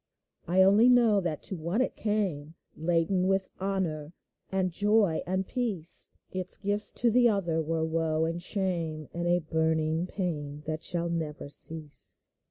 [0.47, 4.13] I only know that to one it came Laden with honor,
[4.51, 9.37] and joy, and peace; Its gifts to the other were woe and shame, And a
[9.37, 12.29] burning pain that shall never cease